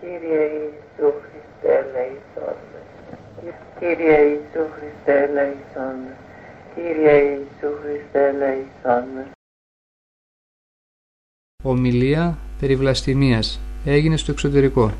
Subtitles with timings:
[0.00, 2.56] Κύριε Ιησού Χριστέ ελέησόν
[3.78, 5.96] Κύριε Ιησού Χριστέ ελέησόν
[6.74, 9.32] Κύριε Ιησού Χριστέ ελέησόν
[11.62, 14.92] Ομιλία περί βλαστημίας έγινε στο εξωτερικό.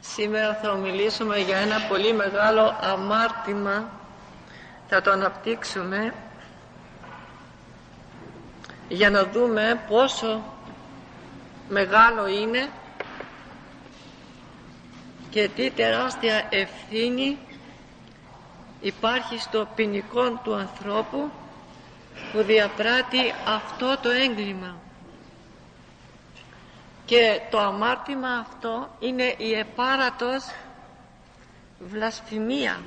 [0.00, 3.90] Σήμερα θα ομιλήσουμε για ένα πολύ μεγάλο αμάρτημα.
[4.88, 6.14] Θα το αναπτύξουμε
[8.88, 10.51] για να δούμε πόσο
[11.68, 12.68] μεγάλο είναι
[15.30, 17.38] και τι τεράστια ευθύνη
[18.80, 21.30] υπάρχει στο ποινικό του ανθρώπου
[22.32, 24.76] που διαπράττει αυτό το έγκλημα.
[27.04, 30.44] Και το αμάρτημα αυτό είναι η επάρατος
[31.78, 32.80] βλασφημία.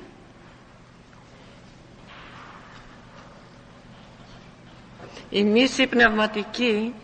[5.30, 6.94] Η μίση πνευματική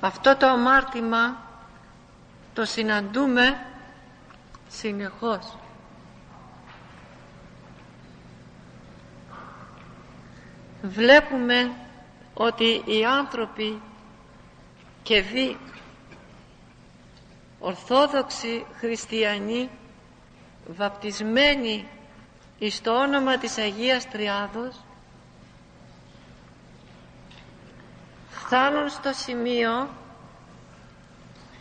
[0.00, 1.36] αυτό το αμάρτημα
[2.54, 3.66] το συναντούμε
[4.68, 5.56] συνεχώς.
[10.82, 11.70] Βλέπουμε
[12.34, 13.80] ότι οι άνθρωποι
[15.02, 15.56] και δι
[17.60, 19.70] ορθόδοξοι χριστιανοί
[20.66, 21.88] βαπτισμένοι
[22.58, 24.76] εις το όνομα της Αγίας Τριάδος
[28.48, 29.88] φτάνουν στο σημείο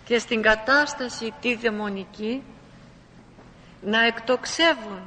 [0.06, 2.44] και στην κατάσταση τη δαιμονική
[3.82, 5.02] να εκτοξεύουν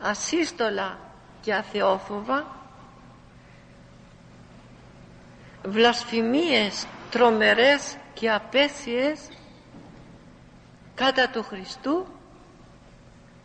[0.00, 0.98] ασύστολα
[1.40, 2.46] και αθεόφοβα
[5.64, 9.28] βλασφημίες τρομερές και απέσιες
[10.94, 12.06] κατά του Χριστού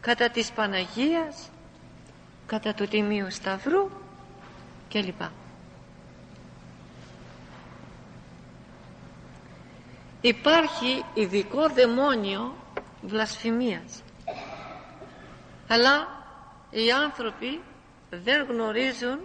[0.02, 1.50] κατά της Παναγίας
[2.46, 3.90] κατά του Τιμίου Σταυρού
[4.90, 5.22] κλπ.
[10.26, 12.56] Υπάρχει ειδικό δαιμόνιο
[13.02, 14.04] βλασφημίας.
[15.68, 16.08] Αλλά
[16.70, 17.62] οι άνθρωποι
[18.10, 19.20] δεν γνωρίζουν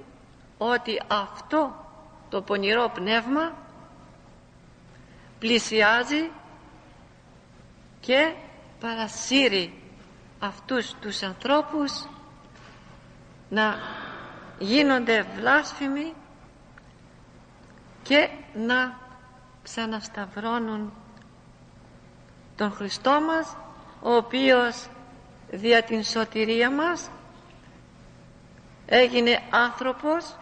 [0.59, 1.85] ότι αυτό
[2.29, 3.55] το πονηρό πνεύμα
[5.39, 6.31] πλησιάζει
[8.01, 8.35] και
[8.81, 9.83] παρασύρει
[10.39, 12.09] αυτούς τους ανθρώπους
[13.49, 13.75] να
[14.59, 16.13] γίνονται βλάσφημοι
[18.03, 19.08] και να
[19.69, 20.93] ξανασταυρώνουν
[22.57, 23.57] τον Χριστό μας
[24.03, 24.89] ο οποίος
[25.51, 27.11] δια την σωτηρία μας
[28.87, 30.37] έγινε άνθρωπος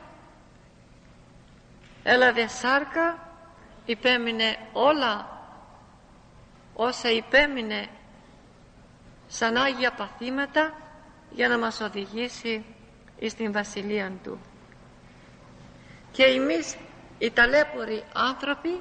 [2.03, 3.19] έλαβε σάρκα
[3.87, 5.41] υπέμεινε όλα
[6.75, 7.89] όσα υπέμεινε
[9.27, 10.73] σαν Άγια παθήματα
[11.31, 12.65] για να μας οδηγήσει
[13.29, 14.41] στην Βασιλεία Του.
[16.13, 16.77] Και εμείς
[17.19, 18.81] οι ταλέποροι άνθρωποι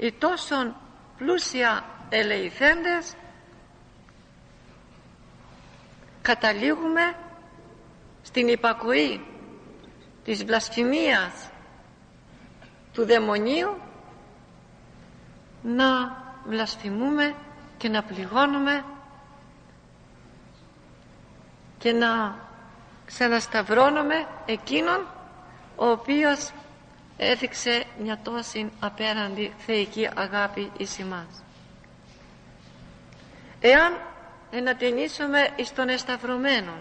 [0.00, 0.74] οι τόσο
[1.16, 3.14] πλούσια ελεηθέντες
[6.22, 7.14] καταλήγουμε
[8.22, 9.26] στην υπακοή
[10.24, 11.50] της βλασφημίας
[12.92, 13.76] του δαιμονίου
[15.62, 15.86] να
[16.46, 17.34] βλασφημούμε
[17.78, 18.84] και να πληγώνουμε
[21.78, 22.38] και να
[23.06, 25.06] ξανασταυρώνουμε εκείνον
[25.76, 26.52] ο οποίος
[27.22, 31.42] έδειξε μια τόση απέραντη θεϊκή αγάπη εις εμάς.
[33.60, 34.00] Εάν
[34.50, 36.72] ενατενίσουμε εις τον εσταυρωμένο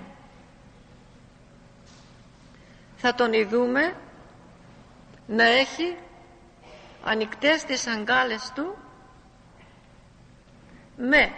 [2.97, 3.95] θα τον ειδούμε
[5.27, 5.97] να έχει
[7.03, 8.77] ανοιχτές τις αγκάλες του
[10.97, 11.33] με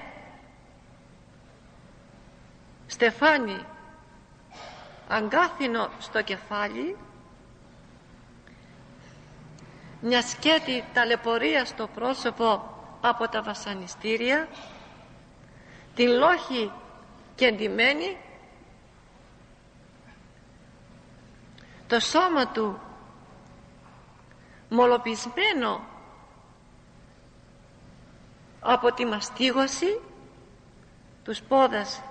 [2.87, 3.65] στεφάνι
[5.07, 6.97] αγκάθινο στο κεφάλι
[10.01, 14.47] μια σκέτη ταλαιπωρίας στο πρόσωπο από τα βασανιστήρια
[15.95, 16.71] την λόχη
[17.35, 18.17] κεντυμένη
[21.87, 22.79] το σώμα του
[24.69, 25.81] μολοπισμένο
[28.59, 29.99] από τη μαστίγωση
[31.23, 32.01] τους πόδας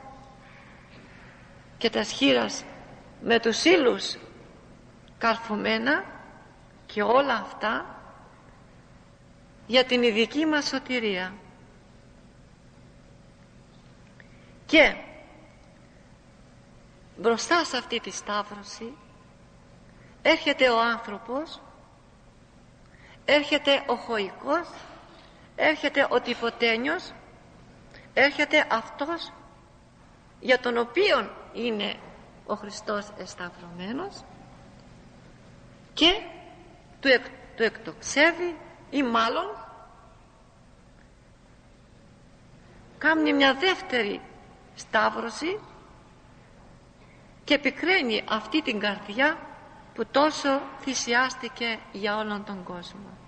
[1.79, 2.65] και τα σχήρας
[3.23, 4.17] με τους ύλους
[5.19, 6.05] καρφωμένα
[6.93, 7.87] και όλα αυτά
[9.67, 11.35] για την ειδική μας σωτηρία.
[14.67, 14.95] Και
[17.17, 18.93] μπροστά σε αυτή τη σταύρωση
[20.23, 21.61] έρχεται ο άνθρωπος
[23.25, 24.69] έρχεται ο χωικός
[25.57, 27.13] έρχεται ο τυφωτένιος
[28.15, 29.33] έρχεται αυτός
[30.41, 31.95] για τον οποίον είναι
[32.47, 34.25] ο Χριστός εσταυρωμένος
[35.95, 36.23] και
[37.01, 37.25] του, εκ,
[37.57, 38.57] του εκτοξεύει
[38.91, 39.45] ή μάλλον
[42.99, 44.21] κάνει μια δεύτερη
[44.75, 45.61] σταύρωση
[47.45, 49.39] και επικραίνει αυτή την καρδιά
[49.95, 53.19] που τόσο θυσιάστηκε για όλον τον κόσμο.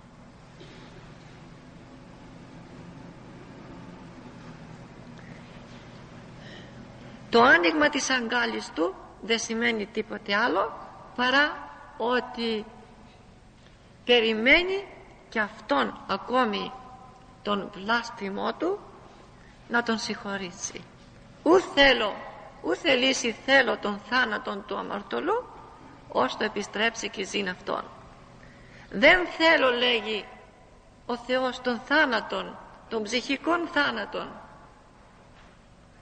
[7.29, 10.73] Το άνοιγμα της αγκάλης του δεν σημαίνει τίποτε άλλο
[11.15, 12.65] παρά ότι
[14.05, 14.87] περιμένει
[15.29, 16.71] και αυτόν ακόμη
[17.41, 18.79] τον βλάστημό του
[19.67, 20.83] να τον συγχωρήσει.
[21.43, 22.15] Ού θέλω,
[22.61, 25.45] ού θελήσει θέλω τον θάνατον του αμαρτωλού
[26.09, 27.83] ως το επιστρέψει και ζήν αυτόν.
[28.89, 30.25] Δεν θέλω λέγει
[31.05, 32.57] ο Θεός των θάνατων,
[32.89, 34.27] των ψυχικών θάνατων,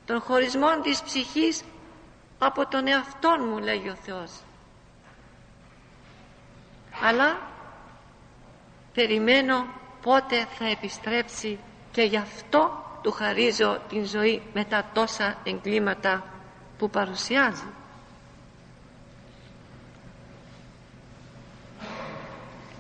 [0.06, 1.64] των χωρισμών της ψυχής
[2.40, 4.32] από τον εαυτόν μου λέγει ο Θεός.
[7.04, 7.51] Αλλά
[8.94, 9.66] περιμένω
[10.02, 11.60] πότε θα επιστρέψει
[11.92, 16.24] και γι' αυτό του χαρίζω την ζωή με τα τόσα εγκλήματα
[16.78, 17.68] που παρουσιάζει.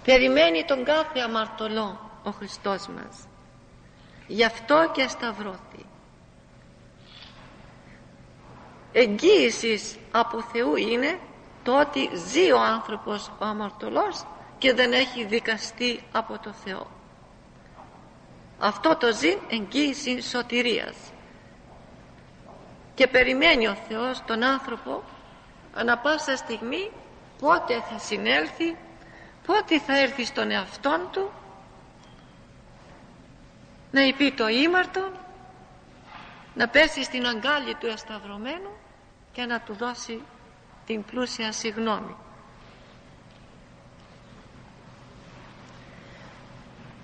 [0.04, 3.28] Περιμένει τον κάθε αμαρτωλό ο Χριστός μας.
[4.28, 5.86] Γι' αυτό και σταυρώθη.
[8.92, 11.20] Εγγύησης από Θεού είναι
[11.64, 14.26] το ότι ζει ο άνθρωπος ο αμαρτωλός
[14.62, 16.88] και δεν έχει δικαστεί από το Θεό.
[18.60, 20.96] Αυτό το ζει εγγύηση σωτηρίας.
[22.94, 25.04] Και περιμένει ο Θεός τον άνθρωπο
[25.74, 26.92] ανα πάσα στιγμή
[27.40, 28.78] πότε θα συνέλθει,
[29.46, 31.32] πότε θα έρθει στον εαυτόν του
[33.92, 35.12] να υπεί το ήμαρτο,
[36.56, 38.72] να πέσει στην αγκάλη του εσταυρωμένου
[39.32, 40.22] και να του δώσει
[40.86, 42.16] την πλούσια συγνώμη.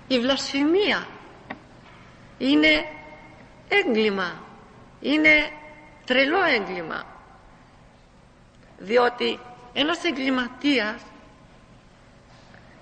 [0.08, 1.06] Η βλασφημία
[2.38, 2.84] είναι
[3.68, 4.42] έγκλημα,
[5.00, 5.50] είναι
[6.04, 7.04] τρελό έγκλημα
[8.78, 9.40] διότι
[9.72, 11.02] ένας εγκληματίας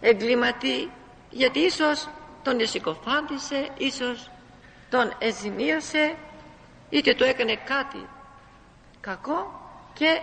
[0.01, 0.91] εγκληματεί
[1.31, 2.09] γιατί ίσως
[2.43, 4.31] τον εσυκοφάντησε, ίσως
[4.91, 6.17] τον εζημίασε
[6.91, 8.09] είτε του έκανε κάτι
[9.01, 9.61] κακό
[9.93, 10.21] και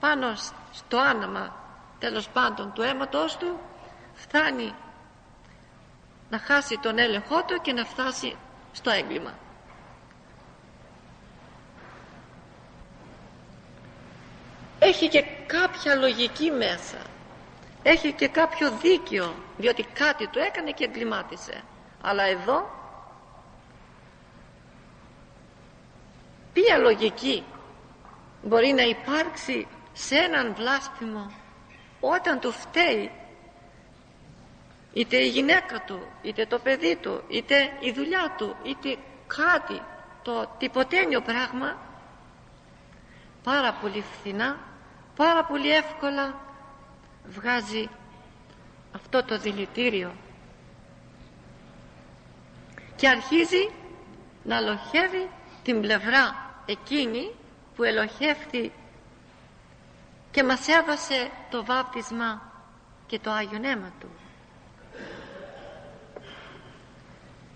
[0.00, 0.34] πάνω
[0.72, 1.56] στο άναμα
[1.98, 3.58] τέλος πάντων του αίματος του
[4.14, 4.74] φτάνει
[6.32, 8.36] να χάσει τον έλεγχό του και να φτάσει
[8.72, 9.34] στο έγκλημα.
[14.78, 16.98] Έχει και κάποια λογική μέσα.
[17.82, 21.62] Έχει και κάποιο δίκαιο, διότι κάτι του έκανε και εγκλημάτισε.
[22.02, 22.70] Αλλά εδώ,
[26.52, 27.44] ποια λογική
[28.42, 31.32] μπορεί να υπάρξει σε έναν βλάσφημο
[32.00, 33.10] όταν του φταίει
[34.92, 38.96] είτε η γυναίκα του, είτε το παιδί του, είτε η δουλειά του, είτε
[39.26, 39.82] κάτι,
[40.22, 41.76] το τυποτένιο πράγμα,
[43.42, 44.58] πάρα πολύ φθηνά,
[45.16, 46.40] πάρα πολύ εύκολα
[47.26, 47.88] βγάζει
[48.94, 50.12] αυτό το δηλητήριο
[52.96, 53.70] και αρχίζει
[54.42, 55.30] να λοχεύει
[55.62, 57.30] την πλευρά εκείνη
[57.76, 58.72] που ελοχεύθη
[60.30, 62.52] και μας έδωσε το βάπτισμα
[63.06, 64.08] και το Άγιον Αίμα Του.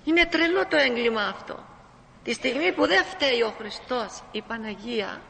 [0.06, 1.64] Είναι τρελό το έγκλημα αυτό.
[2.24, 5.20] Τη στιγμή που δεν φταίει ο Χριστός, η Παναγία,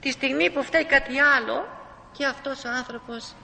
[0.00, 1.68] τη στιγμή που φταίει κάτι άλλο
[2.12, 3.34] και αυτός ο άνθρωπος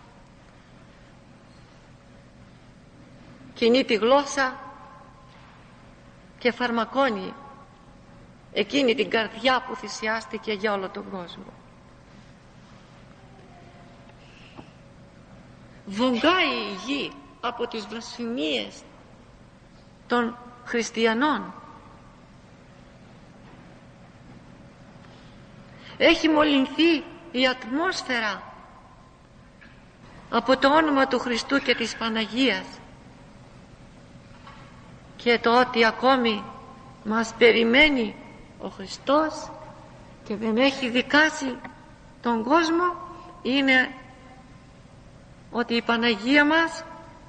[3.55, 4.59] κινεί τη γλώσσα
[6.39, 7.35] και φαρμακώνει
[8.53, 11.53] εκείνη την καρδιά που θυσιάστηκε για όλο τον κόσμο.
[15.87, 18.83] Βογκάει η γη από τις βλασφημίες
[20.09, 21.53] των χριστιανών.
[25.99, 28.43] Έχει μολυνθεί η ατμόσφαιρα
[30.31, 32.67] από το όνομα του Χριστού και της Παναγίας.
[35.17, 36.45] Και το ότι ακόμη
[37.05, 38.15] μας περιμένει
[38.59, 39.51] ο Χριστός
[40.25, 41.57] και δεν έχει δικάσει
[42.23, 42.85] τον κόσμο
[43.43, 43.91] είναι
[45.51, 46.85] ότι η Παναγία μας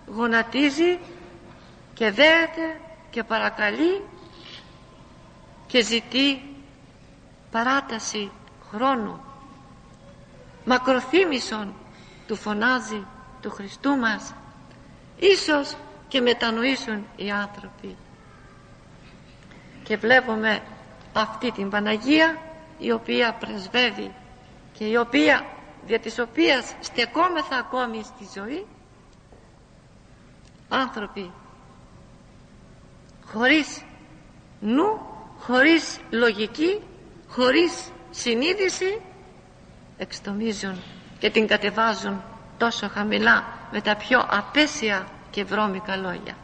[0.08, 1.00] γονατίζει
[2.00, 2.80] και δέεται
[3.10, 4.02] και παρακαλεί
[5.68, 6.42] και ζητεί
[7.52, 8.32] παράταση
[8.70, 9.22] χρόνου.
[10.66, 11.74] Μακροθύμησον
[12.28, 13.06] του φωνάζει
[13.42, 14.34] του Χριστού μας.
[15.20, 15.76] Ίσως
[16.08, 17.96] και μετανοήσουν οι άνθρωποι.
[19.84, 20.62] Και βλέπουμε
[21.14, 22.38] αυτή την Παναγία
[22.78, 24.12] η οποία πρεσβεύει
[24.74, 25.46] και η οποία
[25.86, 28.66] δια της οποίας στεκόμεθα ακόμη στη ζωή
[30.70, 31.32] άνθρωποι
[33.34, 33.82] χωρίς
[34.60, 35.00] νου,
[35.40, 36.82] χωρίς λογική,
[37.28, 39.02] χωρίς συνείδηση
[39.98, 40.82] εξτομίζουν
[41.20, 42.22] και την κατεβάζουν
[42.58, 46.36] τόσο χαμηλά με τα πιο απέσια και βρώμικα λόγια.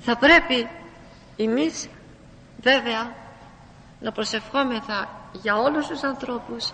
[0.00, 0.68] Θα πρέπει
[1.36, 1.88] εμείς
[2.60, 3.14] βέβαια
[4.00, 6.70] να προσευχόμεθα για όλους τους ανθρώπους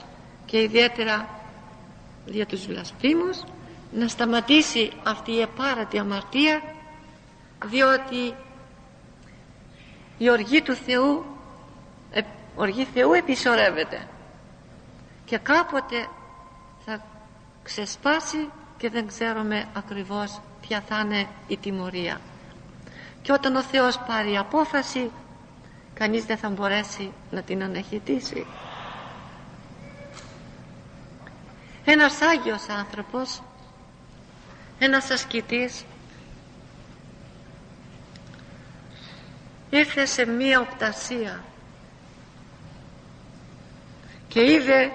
[0.46, 1.28] και ιδιαίτερα
[2.26, 3.44] για τους βλασφήμους
[3.92, 6.62] να σταματήσει αυτή η επάρατη αμαρτία
[7.64, 8.34] διότι
[10.18, 11.24] η οργή του Θεού
[12.10, 12.20] ε,
[12.56, 14.08] οργή Θεού επισορεύεται.
[15.24, 16.08] Και κάποτε
[16.84, 17.04] θα
[17.62, 22.20] ξεσπάσει και δεν ξέρουμε ακριβώς ποια θα είναι η τιμωρία.
[23.22, 25.10] Και όταν ο Θεός πάρει απόφαση
[25.94, 28.46] κανείς δεν θα μπορέσει να την αναχαιτήσει
[31.84, 33.42] ένας Άγιος άνθρωπος
[34.78, 35.84] ένας ασκητής
[39.70, 41.44] ήρθε σε μία οπτασία
[44.28, 44.92] και είδε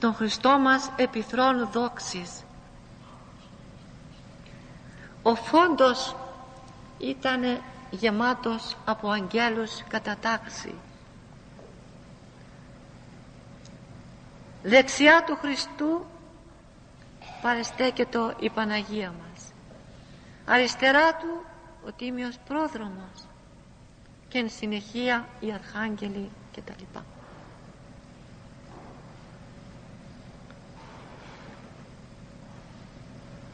[0.00, 2.42] τον Χριστό μας επιθρόνου δόξης.
[5.22, 6.16] Ο φόντος
[6.98, 10.74] ήταν γεμάτος από αγγέλους κατά τάξη
[14.62, 16.06] δεξιά του Χριστού
[17.42, 19.52] παρεστέκεται η Παναγία μας
[20.46, 21.44] αριστερά του
[21.86, 23.26] ο Τίμιος Πρόδρομος
[24.28, 26.98] και εν συνεχεία οι Αρχάγγελοι κτλ.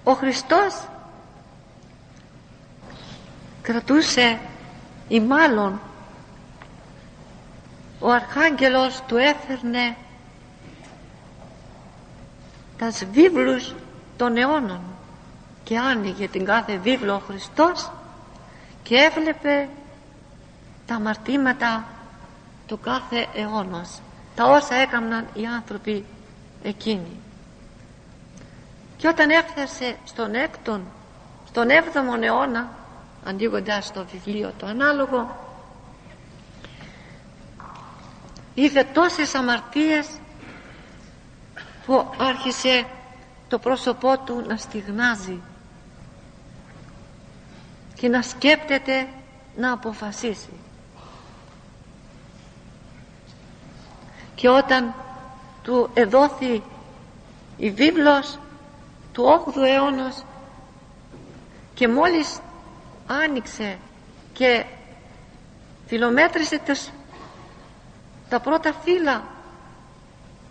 [0.04, 0.88] Ο Χριστός
[3.62, 4.38] κρατούσε
[5.08, 5.80] ή μάλλον
[8.00, 9.96] ο Αρχάγγελος του έφερνε
[12.78, 13.74] τα βίβλους
[14.16, 14.80] των αιώνων
[15.64, 17.90] και άνοιγε την κάθε βίβλο ο Χριστός
[18.82, 19.68] και έβλεπε
[20.86, 21.84] τα αμαρτήματα
[22.66, 24.00] του κάθε αιώνος
[24.34, 26.04] τα όσα έκαναν οι άνθρωποι
[26.62, 27.20] εκείνοι.
[28.96, 30.84] Και όταν έφτασε στον έκτον
[31.48, 32.68] στον έβδομον αιώνα
[33.24, 35.36] ανοίγοντας το βιβλίο το ανάλογο
[38.54, 40.08] είδε τόσες αμαρτίες
[41.88, 42.86] που άρχισε
[43.48, 45.40] το πρόσωπό του να στιγνάζει
[47.94, 49.08] και να σκέπτεται
[49.56, 50.52] να αποφασίσει.
[54.34, 54.94] Και όταν
[55.62, 56.62] του εδόθη
[57.56, 58.38] η βίβλος
[59.12, 60.24] του 8ου αιώνος
[61.74, 62.38] και μόλις
[63.06, 63.78] άνοιξε
[64.32, 64.64] και
[65.86, 66.60] φιλομέτρησε
[68.28, 69.36] τα πρώτα φύλλα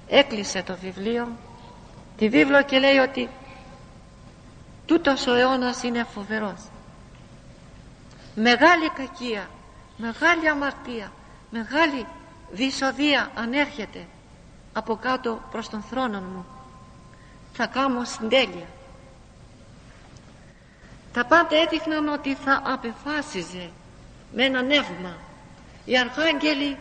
[0.08, 1.28] έκλεισε το βιβλίο
[2.18, 3.30] τη βίβλο και λέει ότι
[4.86, 6.70] τούτος ο αιώνας είναι φοβερός.
[8.36, 9.50] Μεγάλη κακία
[9.98, 11.12] μεγάλη αμαρτία
[11.50, 12.06] μεγάλη
[12.52, 14.06] δυσοδεία ανέρχεται
[14.74, 16.46] από κάτω προς τον θρόνο μου.
[17.54, 18.66] Θα κάνω συντέλεια
[21.18, 23.70] τα πάντα έδειχναν ότι θα απεφάσιζε
[24.34, 25.18] με ένα νεύμα.
[25.86, 26.78] Οι αρχάγγελοι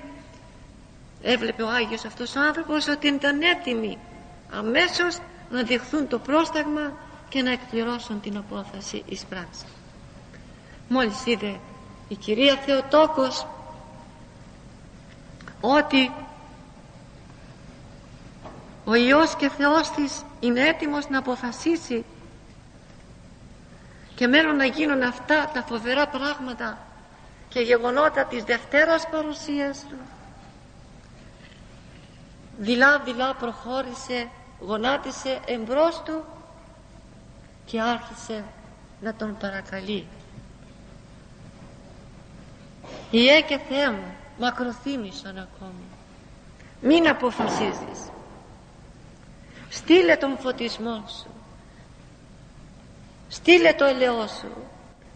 [1.26, 3.99] έβλεπε ο Άγιος αυτός ο άνθρωπος ότι ήταν έτοιμοι
[4.52, 5.18] αμέσως
[5.50, 6.92] να δεχθούν το πρόσταγμα
[7.28, 9.64] και να εκπληρώσουν την απόφαση εις πράξη
[10.88, 11.61] μόλις είδε
[12.09, 13.47] η κυρία Θεοτόκος
[15.61, 16.11] ότι
[18.85, 22.04] ο Υιός και Θεός της είναι έτοιμος να αποφασίσει
[24.14, 26.78] και μένουν να γίνουν αυτά τα φοβερά πράγματα
[27.49, 29.97] και γεγονότα της Δευτέρας παρουσίας του
[32.58, 34.28] δειλά δειλά προχώρησε
[34.60, 36.25] γονάτισε εμπρός του
[37.64, 38.44] και άρχισε
[39.00, 40.06] να τον παρακαλεί.
[43.10, 45.84] Ιε και Θεέ μου μακροθύμησον ακόμη
[46.80, 48.10] μην αποφασίζεις.
[49.68, 51.30] Στείλε τον φωτισμό σου.
[53.28, 54.52] Στείλε το ελαιό σου.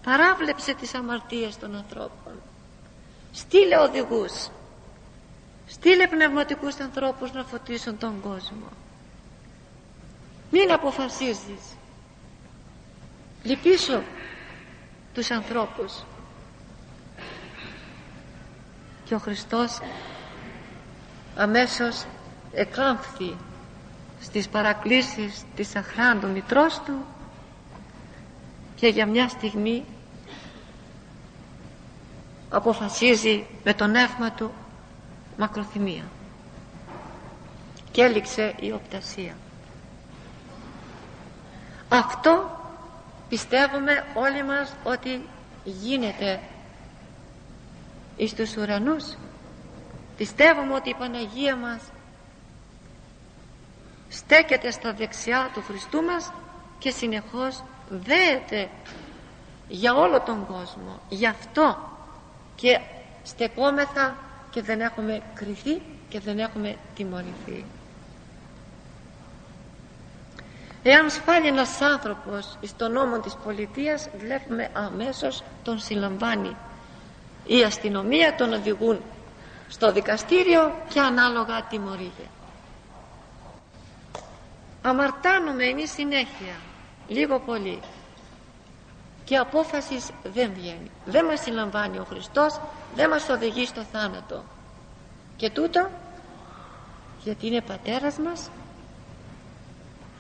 [0.03, 2.33] Παράβλεψε τις αμαρτίες των ανθρώπων.
[3.33, 4.49] Στείλε οδηγούς
[5.71, 8.67] στείλε πνευματικούς ανθρώπους να φωτίσουν τον κόσμο.
[10.51, 11.77] Μην αποφασίζεις.
[13.43, 14.03] Λυπήσω
[15.15, 16.05] τους ανθρώπους.
[19.05, 19.81] Και ο Χριστός
[21.37, 22.05] αμέσως
[22.53, 23.37] εκάμφθη
[24.21, 27.05] στις παρακλήσεις της αχράντου μητρός του
[28.75, 29.85] και για μια στιγμή
[32.51, 34.53] αποφασίζει με το νεύμα του
[35.41, 36.05] μακροθυμία.
[37.91, 39.37] Και έληξε η οπτασία.
[41.89, 42.61] Αυτό
[43.29, 45.23] πιστεύουμε όλοι μας ότι
[45.65, 46.41] γίνεται
[48.17, 49.05] εις τους ουρανούς.
[50.17, 51.81] Πιστεύουμε ότι η Παναγία μας
[54.09, 56.33] στέκεται στα δεξιά του Χριστού μας
[56.79, 58.69] και συνεχώς δέεται
[59.69, 61.01] για όλο τον κόσμο.
[61.09, 61.77] Γι' αυτό
[62.55, 62.81] και
[63.23, 64.17] στεκόμεθα
[64.51, 67.65] και δεν έχουμε κρυθεί και δεν έχουμε τιμωρηθεί
[70.83, 76.57] Εάν σφάλει ένας άνθρωπος στον νόμο της πολιτείας βλέπουμε αμέσως τον συλλαμβάνει.
[77.47, 79.01] Η αστυνομία τον οδηγούν
[79.69, 82.23] στο δικαστήριο και ανάλογα τιμωρείται.
[84.83, 86.55] Αμαρτάνουμε εμείς συνέχεια,
[87.09, 87.81] λίγο πολύ
[89.25, 90.91] και απόφασης δεν βγαίνει.
[91.05, 92.61] Δεν μας συλλαμβάνει ο Χριστός,
[92.95, 94.45] δεν μας οδηγεί στο θάνατο.
[95.37, 95.89] Και τούτο
[97.23, 98.51] γιατί είναι πατέρας μας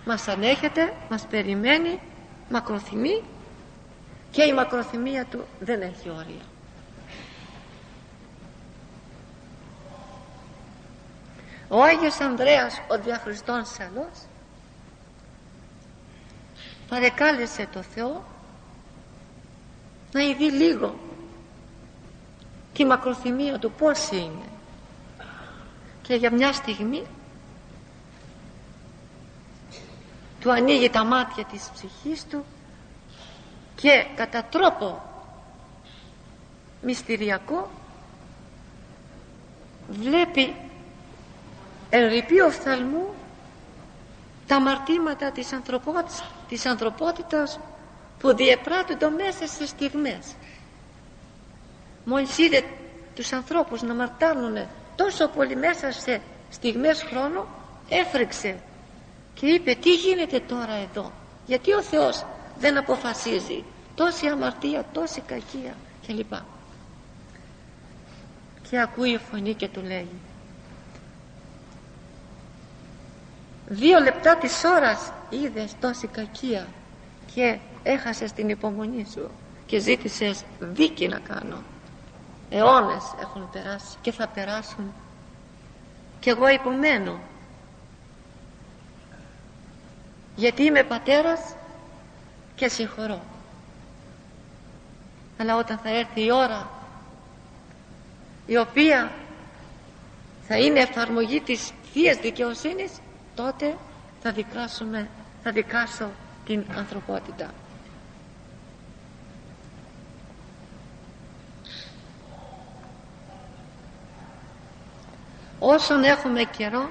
[0.05, 2.00] μας ανέχεται, μας περιμένει,
[2.49, 3.23] μακροθυμεί
[4.31, 6.45] και η μακροθυμία του δεν έχει όρια.
[11.69, 14.27] Ο Άγιος Ανδρέας, ο διαχριστών Σαλός,
[16.89, 18.25] παρεκάλεσε το Θεό
[20.12, 20.95] να ειδεί λίγο
[22.73, 24.49] τη μακροθυμία του πώς είναι.
[26.03, 27.03] Και για μια στιγμή
[30.41, 32.45] του ανοίγει τα μάτια της ψυχής του
[33.75, 35.03] και κατά τρόπο
[36.83, 37.71] μυστηριακό
[39.89, 40.55] βλέπει
[41.91, 42.11] εν
[42.47, 43.15] οφθαλμού
[44.47, 47.59] τα αμαρτήματα της, ανθρωπότητας, της ανθρωπότητας
[48.19, 50.35] που διεπράττονται μέσα σε στιγμές
[52.04, 52.62] μόλις είδε
[53.14, 54.57] τους ανθρώπους να μαρτάνουν
[54.97, 57.45] τόσο πολύ μέσα σε στιγμές χρόνου
[57.88, 58.57] έφρεξε
[59.34, 61.13] και είπε τι γίνεται τώρα εδώ;
[61.47, 62.25] Γιατί ο Θεός
[62.58, 65.75] δεν αποφασίζει τόση αμαρτία, τόση κακία
[66.06, 66.32] κλπ.
[68.71, 70.08] Και ακούει η φωνή και του λέει
[73.67, 76.67] δύο λεπτά της ώρας είδες τόση κακία
[77.34, 79.30] και έχασες την υπομονή σου
[79.67, 81.63] και ζήτησες δίκη να κάνω
[82.50, 84.93] αιώνες έχουν περάσει και θα περάσουν.
[86.21, 87.19] Και εγώ υπομένω.
[90.36, 91.54] Γιατί είμαι πατέρας
[92.54, 93.21] και συγχωρώ.
[95.39, 96.69] Αλλά όταν θα έρθει η ώρα
[98.47, 99.13] η οποία
[100.49, 102.93] θα είναι εφαρμογή της Θείας Δικαιοσύνης
[103.34, 103.76] τότε
[104.23, 105.08] θα δικάσουμε
[105.43, 106.08] θα δικάσω
[106.47, 107.50] την ανθρωπότητα
[115.61, 116.89] όσον έχουμε καιρό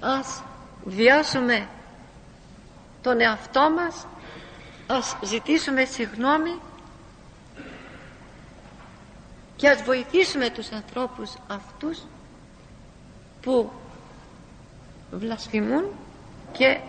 [0.00, 0.42] ας
[0.84, 1.68] βιάσουμε
[3.02, 4.06] τον εαυτό μας
[4.86, 6.60] ας ζητήσουμε συγνώμη
[9.56, 11.98] και ας βοηθήσουμε τους ανθρώπους αυτούς
[13.42, 13.70] που
[15.10, 15.84] βλασφημούν
[16.52, 16.80] και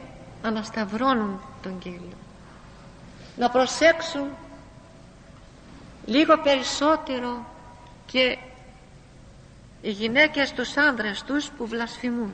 [0.44, 2.18] ανασταυρώνουν τον Κύριο.
[3.38, 4.28] Να προσέξουν
[6.06, 7.46] λίγο περισσότερο
[8.06, 8.38] και
[9.84, 12.34] οι γυναίκες τους άνδρες τους που βλασφημούν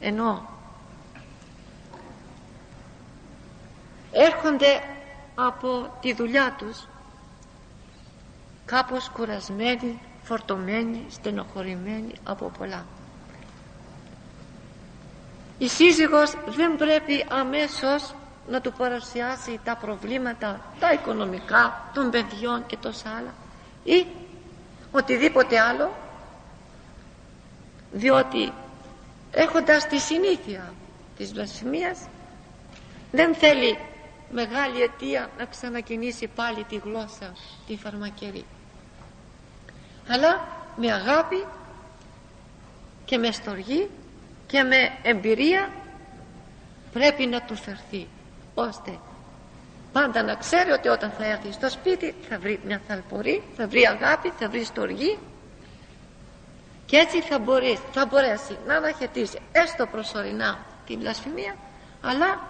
[0.00, 0.48] ενώ
[4.12, 4.82] έρχονται
[5.34, 6.86] από τη δουλειά τους
[8.64, 12.86] κάπως κουρασμένοι, φορτωμένοι, στενοχωρημένοι από πολλά.
[15.58, 18.14] Η σύζυγος δεν πρέπει αμέσως
[18.48, 23.34] να του παρουσιάσει τα προβλήματα, τα οικονομικά των παιδιών και τόσα άλλα
[23.84, 24.06] ή
[24.92, 25.92] οτιδήποτε άλλο
[27.92, 28.52] διότι
[29.30, 30.72] έχοντας τη συνήθεια
[31.16, 31.98] της βλασφημίας
[33.12, 33.78] δεν θέλει
[34.30, 37.32] μεγάλη αιτία να ξανακινήσει πάλι τη γλώσσα
[37.66, 38.44] τη φαρμακερή.
[40.08, 41.44] Αλλά με αγάπη
[43.04, 43.90] και με στοργή
[44.46, 45.70] και με εμπειρία
[46.92, 48.06] πρέπει να του φερθεί
[48.54, 48.98] ώστε
[49.92, 53.86] πάντα να ξέρει ότι όταν θα έρθει στο σπίτι θα βρει μια θαλπορή, θα βρει
[53.86, 55.18] αγάπη, θα βρει στοργή
[56.88, 61.54] και έτσι θα μπορέσει, θα μπορέσει να αναχαιτήσει έστω προσωρινά την βλασφημία
[62.02, 62.40] αλλά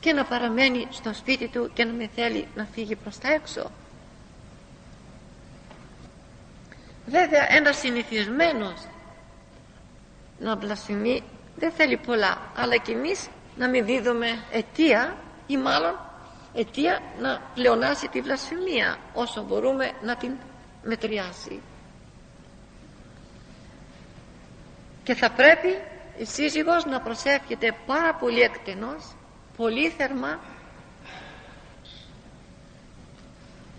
[0.00, 3.70] και να παραμένει στο σπίτι του και να με θέλει να φύγει προς τα έξω.
[7.06, 8.86] Βέβαια ένας συνηθισμένος
[10.38, 11.22] να βλασφημεί
[11.56, 15.98] δεν θέλει πολλά αλλά και εμείς να μην δίδουμε αιτία ή μάλλον
[16.54, 20.32] αιτία να πλεονάσει τη βλασφημία όσο μπορούμε να την
[20.82, 21.60] μετριάσει.
[25.04, 25.68] Και θα πρέπει
[26.18, 29.14] η σύζυγος να προσεύχεται πάρα πολύ εκτενώς
[29.56, 30.38] πολύ θερμά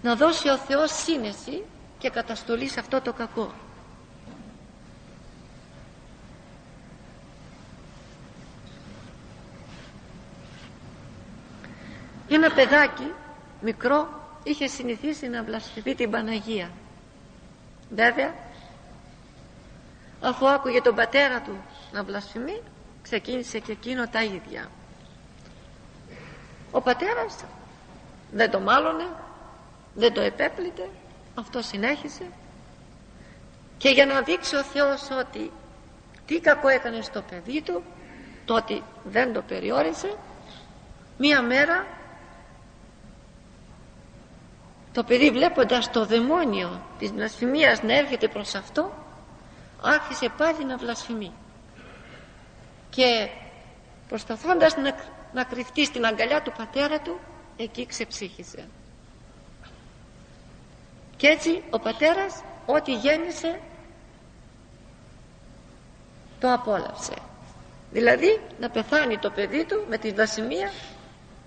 [0.02, 1.64] να δώσει ο Θεός σύνεση
[1.98, 3.52] και καταστολή σε αυτό το κακό.
[12.30, 13.12] Ένα παιδάκι
[13.62, 14.08] μικρό
[14.44, 16.72] είχε συνηθίσει να βλασφηθεί την Παναγία.
[17.96, 18.34] Βέβαια
[20.22, 21.58] αφού άκουγε τον πατέρα του
[21.92, 22.62] να βλασφημεί
[23.02, 24.70] ξεκίνησε και εκείνο τα ίδια.
[26.72, 27.36] Ο πατέρας
[28.32, 29.08] δεν το μάλωνε
[29.94, 30.90] δεν το επέπλητε
[31.36, 32.24] αυτό συνέχισε.
[33.78, 35.52] Και για να δείξει ο Θεός ότι
[36.26, 37.84] τι κακό έκανε στο παιδί του
[38.46, 40.16] το ότι δεν το περιόρισε
[41.18, 41.86] μία μέρα
[44.92, 49.05] το παιδί βλέποντας το δαιμόνιο της βλασφημίας να έρχεται προς αυτό
[49.82, 51.32] άρχισε πάλι να βλασφημεί.
[52.90, 53.30] Και
[54.08, 54.96] προσπαθώντας να,
[55.34, 57.20] να κρυφτεί στην αγκαλιά του πατέρα του
[57.58, 58.68] εκεί ξεψύχησε.
[61.18, 63.60] Και έτσι ο πατέρας ό,τι γέννησε
[66.40, 67.14] το απόλαυσε.
[67.92, 70.72] Δηλαδή να πεθάνει το παιδί του με τη βλασφημία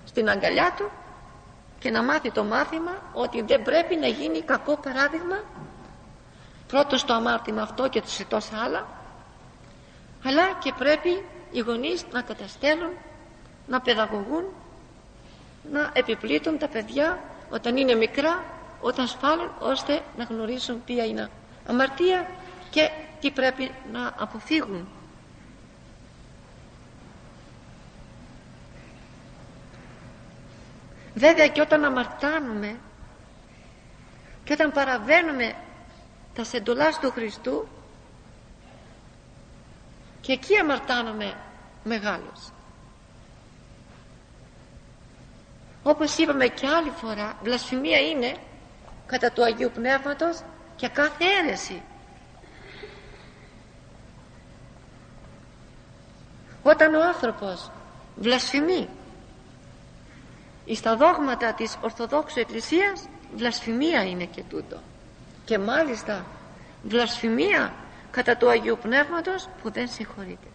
[0.05, 0.91] στην αγκαλιά του
[1.79, 5.45] και να μάθει το μάθημα ότι δεν πρέπει να γίνει κακό παράδειγμα
[6.69, 8.87] πρώτο το αμάρτημα αυτό και σε τόσα άλλα.
[10.25, 12.91] Αλλά και πρέπει οι γονείς να καταστέλουν
[13.67, 14.45] να παιδαγωγούν
[15.73, 17.19] να επιπλήττουν τα παιδιά
[17.51, 18.45] όταν είναι μικρά
[18.81, 21.31] όταν σφάλουν ώστε να γνωρίσουν ποια είναι
[21.67, 22.27] αμαρτία
[22.71, 24.89] και τι πρέπει να αποφύγουν.
[31.15, 32.77] Βέβαια και όταν αμαρτάνουμε
[34.45, 35.55] και όταν παραβαίνουμε
[36.39, 37.69] τα σεντολάς του Χριστού
[40.21, 41.35] και εκεί αμαρτάνομαι
[41.85, 42.53] μεγάλος.
[45.83, 48.37] Όπως είπαμε και άλλη φορά βλασφημία είναι
[49.07, 50.41] κατά του Αγίου Πνεύματος
[50.77, 51.83] και κάθε αίρεση.
[56.63, 57.71] Όταν ο άνθρωπος
[58.17, 58.89] βλασφημεί
[60.75, 64.81] στα δόγματα της Ορθοδόξου Εκκλησίας βλασφημία είναι και τούτο
[65.49, 66.25] και μάλιστα
[66.83, 67.75] βλασφημία
[68.11, 70.47] κατά του Αγίου Πνεύματος που δεν συγχωρείται.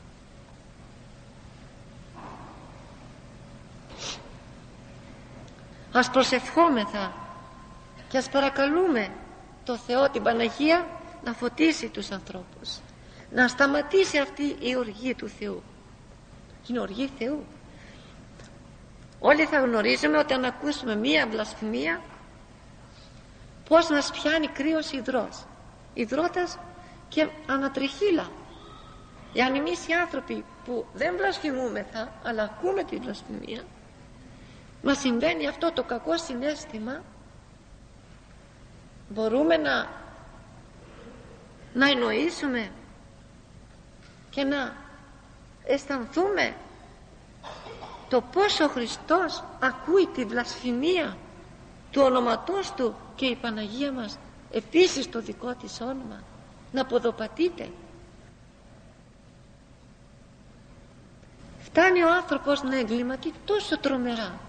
[5.91, 7.13] Ας προσευχόμεθα
[8.09, 9.09] και ας παρακαλούμε
[9.63, 10.87] το Θεό την Παναγία
[11.23, 12.79] να φωτίσει τους ανθρώπους.
[13.31, 15.63] Να σταματήσει αυτή η οργή του Θεού.
[16.69, 17.45] Είναι οργή Θεού.
[19.19, 22.01] Όλοι θα γνωρίζουμε ότι αν ακούσουμε μία βλασφημία
[23.69, 25.45] πως μας πιάνει κρύος υδρός.
[25.93, 26.57] Υδρότας
[27.09, 28.29] και ανατριχύλα.
[29.33, 33.63] Εάν εμείς οι άνθρωποι που δεν βλασφημούμεθα αλλά ακούμε τη βλασφημία
[34.83, 37.03] μας συμβαίνει αυτό το κακό συνέστημα.
[39.09, 40.01] Μπορούμε να
[41.73, 42.71] να εννοήσουμε
[44.29, 44.75] και να
[45.63, 46.55] αισθανθούμε
[48.09, 51.17] το πόσο ο Χριστός ακούει τη βλασφημία
[51.91, 54.17] του ονοματός Του και η Παναγία μας
[54.51, 56.23] επίσης το δικό της όνομα
[56.71, 57.69] να ποδοπατείτε
[61.73, 64.39] φτάνει ο άνθρωπος να εγκληματεί τόσο τρομερά.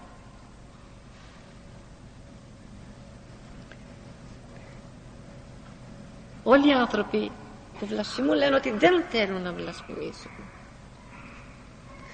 [6.43, 7.31] Όλοι οι άνθρωποι
[7.79, 10.31] που βλασφημούν λένε ότι δεν θέλουν να βλασφημίσουν.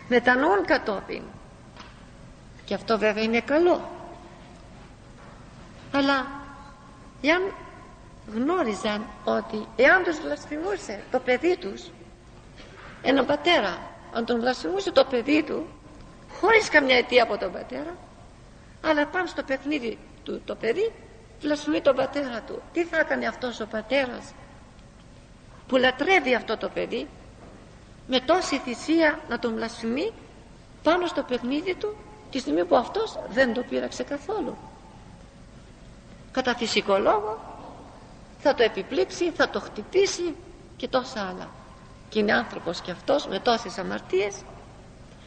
[0.08, 1.24] Μετανοούν κατόπιν.
[2.66, 3.90] Και αυτό βέβαια είναι καλό.
[5.94, 6.41] Αλλά
[7.22, 7.54] εάν
[8.34, 11.90] γνώριζαν ότι εάν τους βλασφημούσε το παιδί τους
[13.02, 13.78] ένα πατέρα
[14.14, 15.68] αν τον βλασφημούσε το παιδί του
[16.40, 17.96] χωρίς καμιά αιτία από τον πατέρα
[18.82, 20.92] αλλά πάνω στο παιχνίδι του το παιδί
[21.42, 22.62] βλασφημεί τον πατέρα του.
[22.74, 24.34] Τι θα έκανε αυτός ο πατέρας
[25.68, 27.08] που λατρεύει αυτό το παιδί
[28.08, 30.12] με τόση θυσία να τον βλασφημεί
[30.84, 31.96] πάνω στο παιχνίδι του
[32.32, 34.58] τη στιγμή που αυτός δεν το πείραξε καθόλου
[36.32, 37.40] κατά φυσικό λόγο
[38.40, 40.36] θα το επιπλήξει, θα το χτυπήσει
[40.78, 41.50] και τόσα άλλα.
[42.10, 44.36] Και είναι άνθρωπος και αυτός με τόσες αμαρτίες.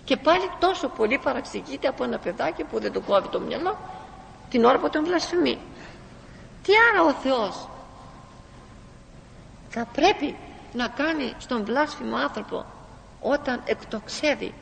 [0.05, 3.79] Και πάλι τόσο πολύ παραξηγείται από ένα παιδάκι που δεν του κόβει το μυαλό
[4.51, 5.59] την ώρα που τον βλασφημεί.
[6.63, 7.69] Τι άρα ο Θεός
[9.69, 10.37] θα πρέπει
[10.73, 12.65] να κάνει στον βλάσφημο άνθρωπο
[13.21, 14.55] όταν εκτοξεύει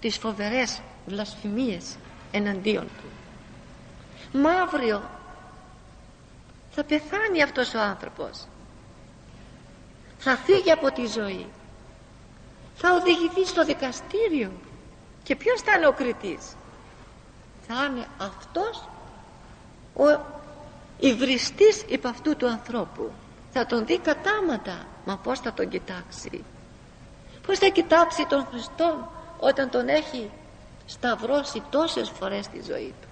[0.00, 1.96] τις φοβερές βλασφημίες
[2.30, 3.08] εναντίον του.
[4.38, 5.02] Μα αύριο
[6.74, 8.46] θα πεθάνει αυτός ο άνθρωπος.
[10.18, 11.46] Θα φύγει από τη ζωή.
[12.74, 14.52] Θα οδηγηθεί στο δικαστήριο.
[15.22, 16.56] Και ποιος θα είναι ο κριτής;
[17.66, 18.88] Θα είναι αυτός
[19.94, 20.20] ο
[20.98, 23.10] υβριστής υπ' αυτού του ανθρώπου.
[23.52, 24.86] Θα τον δει κατάματα.
[25.04, 26.44] Μα πως θα τον κοιτάξει;
[27.46, 30.30] Πως θα κοιτάξει τον Χριστό όταν τον έχει
[30.86, 33.08] σταυρώσει τόσες φορές στη ζωή του;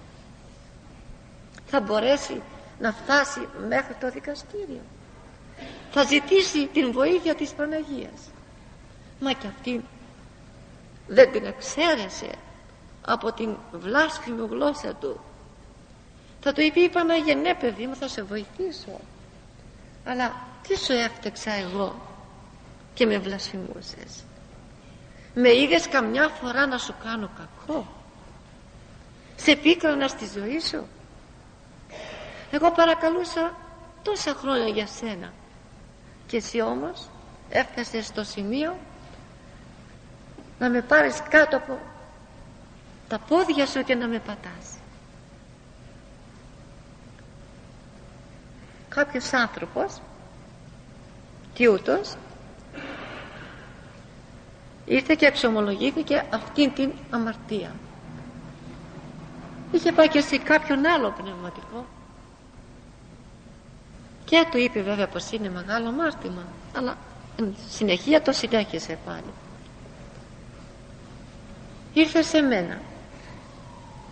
[1.65, 2.41] Θα μπορέσει
[2.79, 4.81] να φτάσει μέχρι το δικαστήριο.
[5.91, 8.31] Θα ζητήσει την βοήθεια της Παναγίας.
[9.19, 9.85] Μα και αυτή
[11.07, 12.31] δεν την εξαίρεσε
[13.05, 15.19] από την βλάσφημη γλώσσα του.
[16.41, 18.99] Θα του είπε η Παναγία ναι παιδί μου θα σε βοηθήσω
[20.05, 20.33] αλλά
[20.67, 21.95] τι σου έφτεξα εγώ
[22.93, 24.23] και με βλασφημούσες;
[25.33, 27.87] Με είδες καμιά φορά να σου κάνω κακό;
[29.35, 30.87] Σε πίκρανα στη ζωή σου;
[32.55, 33.55] Εγώ παρακαλούσα
[34.03, 35.33] τόσα χρόνια για σένα.
[36.27, 37.09] Και εσύ όμως
[37.49, 38.77] έφτασες στο σημείο
[40.59, 41.79] να με πάρεις κάτω από
[43.07, 44.77] τα πόδια σου και να με πατάς.
[48.89, 50.01] Κάποιος άνθρωπος
[51.53, 52.15] τι ούτως
[54.85, 57.75] ήρθε και εξομολογήθηκε αυτήν την αμαρτία.
[59.71, 61.85] Είχε πάει και σε κάποιον άλλο πνευματικό
[64.25, 66.43] και του είπε βέβαια πως είναι μεγάλο μάρτυμα
[66.77, 66.97] αλλά
[67.69, 69.33] συνεχεία το συνέχισε πάλι.
[71.93, 72.81] Ήρθε σε μένα.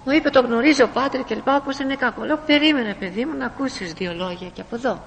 [0.05, 3.45] Μου είπε το γνωρίζω πάτερ και λοιπά πως είναι κακό λέω περίμενε παιδί μου να
[3.45, 5.01] ακούσεις δύο λόγια και από εδώ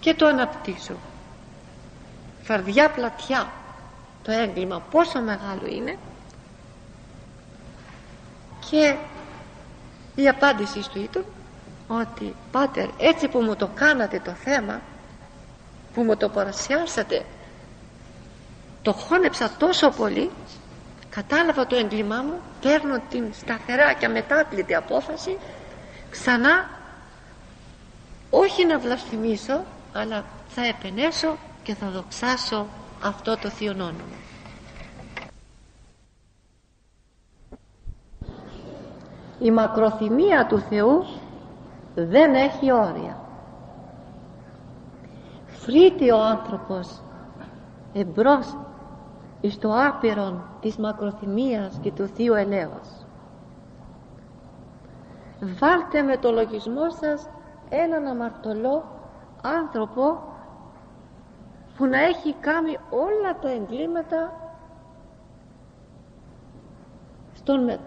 [0.00, 0.94] και το αναπτύσσω.
[2.42, 3.50] Φαρδιά πλατιά
[4.22, 5.98] το έγκλημα πόσο μεγάλο είναι.
[8.70, 8.96] Και
[10.14, 11.24] η απάντηση του ήταν
[11.86, 14.80] ότι πάτερ έτσι που μου το κάνατε το θέμα
[15.94, 17.24] που μου το παρασιάσατε
[18.82, 20.30] το χώνεψα τόσο πολύ
[21.10, 25.38] κατάλαβα το έγκλημά μου παίρνω την σταθερά και αμετάκλητη απόφαση
[26.10, 26.68] ξανά
[28.30, 32.66] όχι να βλασφημίσω αλλά θα επενέσω και θα δοξάσω
[33.02, 33.92] αυτό το Θείο Όνομα.
[39.38, 41.06] Η μακροθυμία του Θεού
[41.96, 43.16] δεν έχει όρια.
[45.46, 47.02] Φρύτει ο άνθρωπος
[47.92, 48.56] εμπρός
[49.40, 53.06] εις το άπειρον της μακροθυμίας και του Θείου Ελέος.
[55.40, 57.28] Βάλτε με το λογισμό σας
[57.68, 58.84] έναν αμαρτωλό
[59.42, 60.22] άνθρωπο
[61.76, 64.32] που να έχει κάνει όλα τα εγκλήματα
[67.32, 67.78] στον,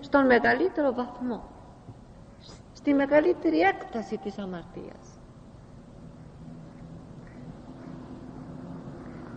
[0.00, 1.42] στον μεγαλύτερο βαθμό
[2.86, 5.18] στη μεγαλύτερη έκταση της αμαρτίας.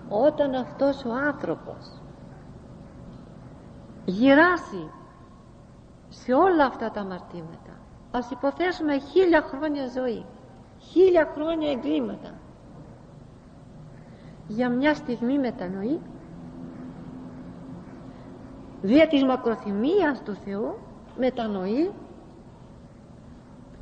[0.10, 2.02] Όταν αυτός ο άνθρωπος
[4.06, 4.90] γυράσει
[6.10, 7.80] σε όλα αυτά τα αμαρτήματα
[8.12, 10.26] ας υποθέσουμε χίλια χρόνια ζωή
[10.80, 12.32] χίλια χρόνια εγκλήματα
[14.48, 16.00] για μια στιγμή μετανοεί
[18.82, 20.78] δια της μακροθυμίας του Θεού
[21.18, 21.92] μετανοεί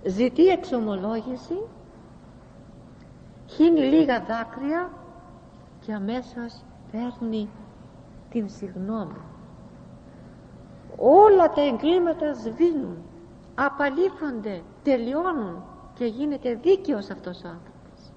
[0.08, 1.60] ζητεί εξομολόγηση
[3.48, 4.90] χύνει λίγα δάκρυα
[5.86, 7.50] και αμέσως παίρνει
[8.30, 9.22] την συγνώμη.
[10.98, 12.98] Όλα τα εγκλήματα σβήνουν
[13.56, 18.12] απαλήφονται τελειώνουν και γίνεται δίκαιος αυτός ο άνθρωπος.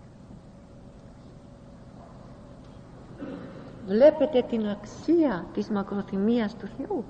[3.87, 7.05] Βλέπετε την αξία της μακροθυμίας του Θεού.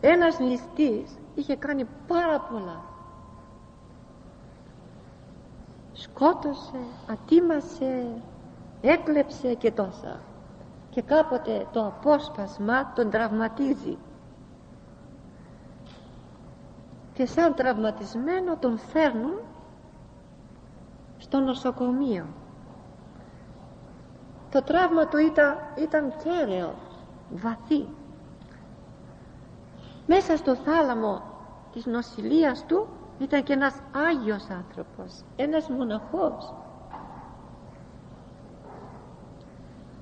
[0.00, 2.92] Ένας ληστής είχε κάνει πάρα πολλά
[5.94, 6.78] σκότωσε,
[7.10, 8.22] ατίμασε
[8.80, 10.20] έκλεψε και τόσα
[10.90, 13.98] και κάποτε το απόσπασμα τον τραυματίζει.
[17.12, 19.40] Και σαν τραυματισμένο τον φέρνουν
[21.18, 22.26] στο νοσοκομείο.
[24.50, 26.74] Το τραύμα του ήταν, ήταν κέραιο
[27.30, 27.88] βαθύ.
[30.06, 31.22] Μέσα στο θάλαμο
[31.72, 36.54] της νοσηλείας του ήταν και ένας Άγιος άνθρωπος ένας μοναχός.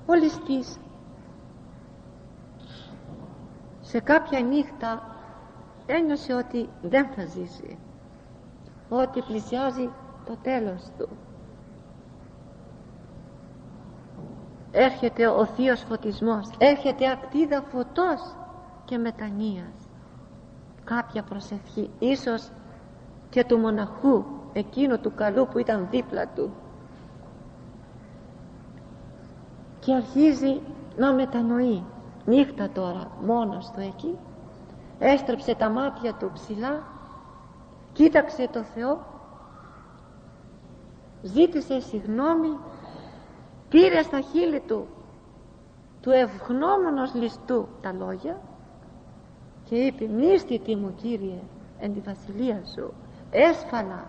[0.05, 0.77] Ο ληστής
[3.81, 5.15] σε κάποια νύχτα
[5.85, 7.77] ένιωσε ότι δεν θα ζήσει
[8.89, 9.89] ότι πλησιάζει
[10.25, 11.09] το τέλος του.
[14.71, 18.35] Έρχεται ο Θείος Φωτισμός έρχεται ακτίδα φωτός
[18.85, 19.89] και μετανοίας.
[20.83, 22.49] Κάποια προσευχή ίσως
[23.33, 26.51] και του μοναχού εκείνου του καλού που ήταν δίπλα του.
[29.79, 30.61] Και αρχίζει
[30.97, 31.83] να μετανοεί.
[32.25, 34.17] Νύχτα τώρα μόνος του εκεί
[34.99, 36.83] έστρεψε τα μάτια του ψηλά
[37.93, 38.99] κοίταξε το Θεό
[41.21, 42.57] ζήτησε συγνώμη
[43.69, 44.87] πήρε στα χείλη του
[46.01, 48.41] του ευγνώμονος ληστού τα λόγια
[49.63, 51.39] και είπε μνήστητη μου Κύριε
[51.79, 52.93] εν τη βασιλεία σου
[53.33, 54.05] έσφαλα,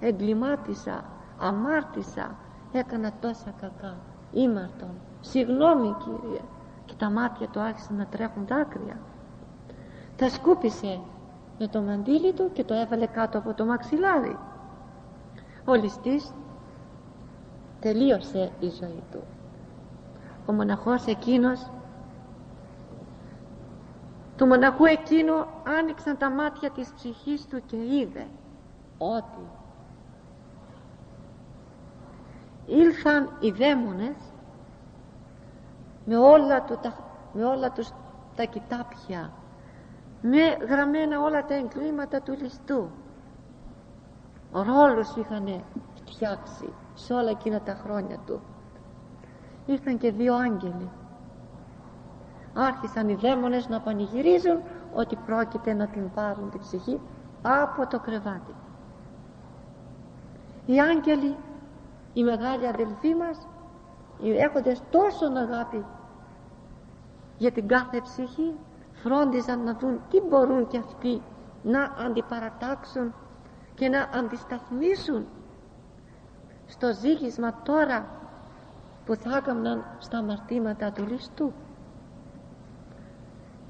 [0.00, 1.04] εγκλημάτισα
[1.40, 2.34] αμάρτησα
[2.72, 3.96] έκανα τόσα κακά
[4.32, 4.90] ήμαρτον.
[5.20, 6.40] Συγγνώμη Κύριε.
[6.84, 8.98] Και τα μάτια του άρχισαν να τρέχουν δάκρυα.
[10.16, 11.00] Τα σκούπισε
[11.58, 14.36] με το μαντίλι του και το έβαλε κάτω από το μαξιλάρι.
[15.64, 16.34] Ο ληστής
[17.80, 19.22] τελείωσε η ζωή του.
[20.46, 21.70] Ο μοναχός εκείνος
[24.36, 25.34] του μοναχού εκείνου
[25.78, 28.26] άνοιξαν τα μάτια της ψυχής του και είδε
[28.98, 29.48] ότι
[32.66, 34.16] ήλθαν οι δαίμονες
[36.04, 36.96] με όλα, του, τα,
[37.32, 37.92] με όλα τους
[38.36, 39.32] τα κοιτάπια
[40.22, 42.90] με γραμμένα όλα τα εγκλήματα του ληστού
[44.52, 45.62] ρόλους είχαν
[46.04, 48.40] φτιάξει σε όλα εκείνα τα χρόνια του.
[49.66, 50.90] Ήρθαν και δύο άγγελοι.
[52.54, 54.62] Άρχισαν οι δαίμονες να πανηγυρίζουν
[54.94, 57.00] ότι πρόκειται να την πάρουν την ψυχή
[57.42, 58.54] από το κρεβάτι
[60.66, 61.36] οι άγγελοι
[62.12, 63.48] οι μεγάλοι αδελφοί μας
[64.22, 65.84] οι έχοντες τόσο αγάπη
[67.38, 68.54] για την κάθε ψυχή
[68.92, 71.22] φρόντιζαν να δουν τι μπορούν και αυτοί
[71.62, 73.14] να αντιπαρατάξουν
[73.74, 75.26] και να αντισταθμίσουν
[76.66, 78.06] στο ζήγισμα τώρα
[79.04, 81.52] που θα έκαναν στα αμαρτήματα του ληστού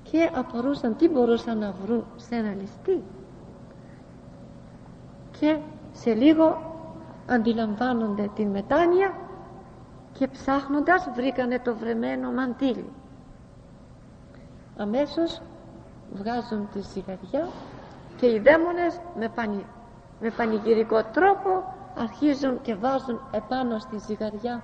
[0.02, 3.02] και απορούσαν τι μπορούσαν να βρουν σε ένα ληστή
[5.38, 5.58] και
[5.92, 6.75] σε λίγο
[7.26, 9.14] αντιλαμβάνονται την μετάνοια
[10.12, 12.92] και ψάχνοντας βρήκανε το βρεμένο μαντίλι.
[14.76, 15.42] Αμέσως
[16.12, 17.48] βγάζουν τη ζυγαριά
[18.16, 19.66] και οι δαίμονες με, πανη,
[20.20, 24.62] με πανηγυρικό τρόπο αρχίζουν και βάζουν επάνω στη ζυγαριά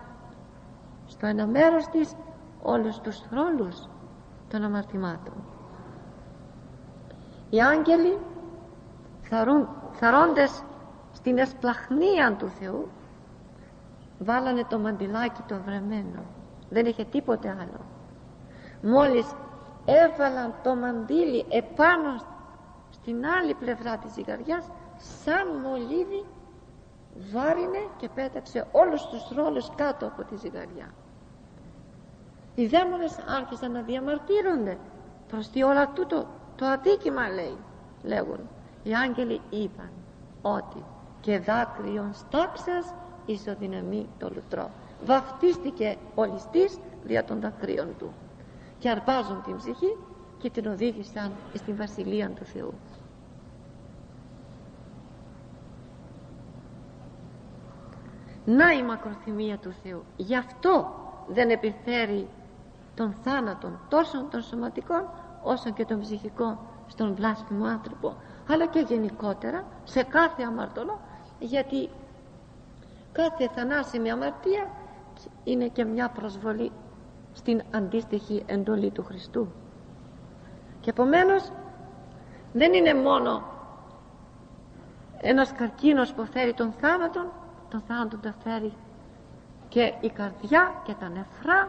[1.06, 2.14] στο ένα μέρος της
[2.62, 3.88] όλους τους ρόλους
[4.48, 5.34] των αμαρτημάτων.
[7.50, 8.18] Οι άγγελοι
[9.22, 10.62] θαρούν, θαρώντες
[11.22, 12.88] στην εσπλαχνία του Θεού
[14.18, 16.24] βάλανε το μαντιλάκι το βρεμένο.
[16.70, 17.80] Δεν είχε τίποτε άλλο.
[18.82, 19.34] Μόλις
[19.84, 22.16] έβαλαν το μαντίλι επάνω
[22.90, 26.24] στην άλλη πλευρά της ζυγαριάς σαν μολύβι
[27.32, 30.94] βάρινε και πέταξε όλους τους ρόλους κάτω από τη ζυγαριά.
[32.54, 34.78] Οι δαίμονες άρχισαν να διαμαρτύρονται.
[35.28, 37.56] Προς τι όλα τούτο το αδίκημα λέει
[38.02, 38.48] λέγουν.
[38.82, 39.90] Οι άγγελοι είπαν
[40.42, 40.84] ότι
[41.22, 42.94] και δάκρυον στάξας
[43.26, 44.70] ισοδυναμεί το λουτρό.
[45.04, 48.12] Βαφτίστηκε ο ληστής δια των δακρύων του
[48.78, 49.96] και αρπάζουν την ψυχή
[50.38, 52.74] και την οδήγησαν στην Βασιλεία του Θεού.
[58.44, 60.02] Να η μακροθυμία του Θεού.
[60.16, 60.94] Γι' αυτό
[61.28, 62.28] δεν επιφέρει
[62.94, 65.08] των θάνατων τόσο των σωματικών
[65.42, 68.16] όσο και των ψυχικών στον βλάσφημο άνθρωπο
[68.48, 71.00] αλλά και γενικότερα σε κάθε αμαρτωλό
[71.42, 71.88] γιατί
[73.12, 74.66] κάθε θανάσιμη αμαρτία
[75.44, 76.72] είναι και μια προσβολή
[77.32, 79.52] στην αντίστοιχη εντολή του Χριστού.
[80.80, 81.52] Και επομένως
[82.52, 83.42] δεν είναι μόνο
[85.20, 87.32] ένας καρκίνος που φέρει τον θάνατο
[87.72, 88.72] τον θάνατο τα φέρει
[89.68, 91.68] και η καρδιά και τα νεφρά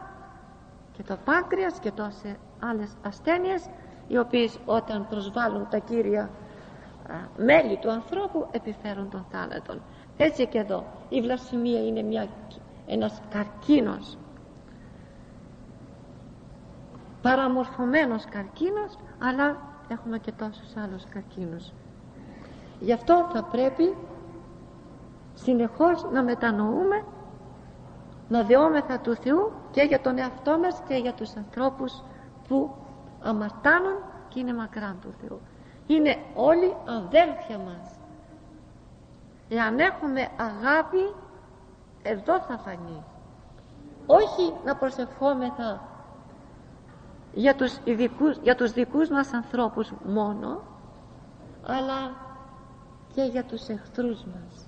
[0.92, 3.70] και το πάγκριας και τόσες άλλες ασθένειες
[4.08, 6.30] οι οποίες όταν προσβάλλουν τα κύρια
[7.38, 9.76] μέλη του ανθρώπου επιφέρουν τον θάνατο
[10.18, 12.28] έτσι και εδώ η βλασφημία είναι μια,
[12.86, 14.18] ένας καρκίνος.
[17.22, 21.74] Παραμορφωμένος καρκίνος αλλά έχουμε και τόσους άλλους καρκίνους.
[22.80, 23.96] Γι' αυτό θα πρέπει
[25.34, 27.04] συνεχώς να μετανοούμε
[28.30, 32.04] να δεόμεθα του Θεού και για τον εαυτό μας και για τους ανθρώπους
[32.48, 32.76] που
[33.22, 35.40] αμαρτάνουν και είναι μακράν του Θεού
[35.88, 37.96] είναι όλοι αδέρφια μας.
[39.50, 41.14] Εάν έχουμε αγάπη
[42.04, 43.04] εδώ θα φανεί.
[44.06, 45.82] Όχι να προσευχόμεθα
[47.34, 50.62] για τους, ειδικούς, για τους δικούς μας ανθρώπους μόνο
[51.66, 52.16] αλλά
[53.14, 54.68] και για τους εχθρούς μας.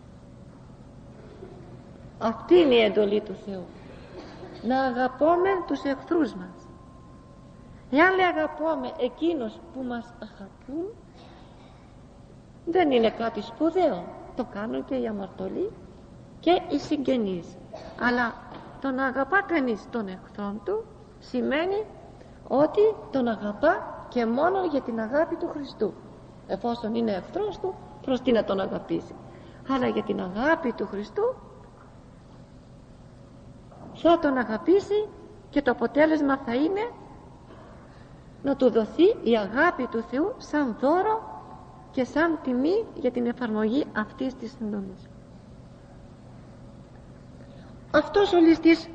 [2.19, 3.65] Αυτή είναι η εντολή του Θεού.
[4.63, 6.67] Να αγαπούμε τους εχθρούς μας.
[7.91, 10.85] Εάν λέει αγαπούμε εκείνους που μας αγαπούν
[12.65, 14.03] δεν είναι κάτι σπουδαίο.
[14.35, 15.71] Το κάνουν και οι αμαρτωλοί
[16.39, 17.57] και οι συγγενείς.
[18.01, 18.33] Αλλά
[18.81, 20.85] το να αγαπά κανείς τον εχθρό του
[21.19, 21.85] σημαίνει
[22.47, 25.93] ότι τον αγαπά και μόνο για την αγάπη του Χριστού.
[26.47, 29.15] Εφόσον είναι εχθρός του προς τι να τον αγαπήσει.
[29.69, 31.35] Αλλά για την αγάπη του Χριστού
[33.93, 35.07] θα τον αγαπήσει
[35.49, 36.91] και το αποτέλεσμα θα είναι
[38.43, 41.34] να του δοθεί η αγάπη του Θεού σαν δώρο
[41.95, 45.09] και σαν τιμή για την εφαρμογή αυτής της νόμης.
[47.91, 48.89] Αυτός ο ληστής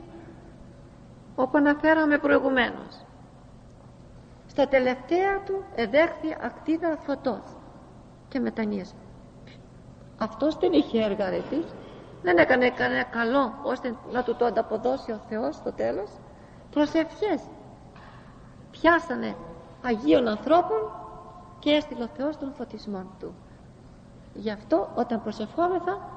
[1.34, 3.04] όπου αναφέραμε προηγουμένως
[4.46, 7.42] στα τελευταία του εδέχθη ακτίδα φωτός
[8.28, 8.94] και μετανίασε
[10.20, 11.30] αυτός δεν είχε έργα
[12.22, 16.10] δεν έκανε κανένα καλό ώστε να του το ανταποδώσει ο Θεός στο τέλος.
[16.70, 17.42] Προσευχές.
[18.70, 19.34] Πιάσανε
[19.84, 20.99] Αγίων ανθρώπων
[21.60, 23.34] και έστειλε ο Θεός τον φωτισμό του.
[24.34, 26.10] Γι' αυτό όταν προσευχόμεθα